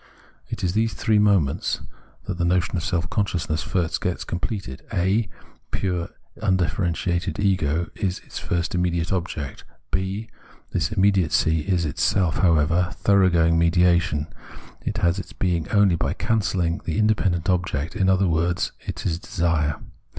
[0.49, 1.79] It is in these three moments
[2.23, 5.29] that the notion of seK consciousness first gets completed: (a)
[5.69, 6.09] pure
[6.41, 9.63] undifferenti ated ego is its first inmaediate object.
[9.79, 9.91] (&)
[10.71, 14.25] This immediacy is itself, however, thoroughgoing mediation;
[14.83, 19.19] it has its being only by cancelling the independent object, in other words it is
[19.19, 19.79] Desire.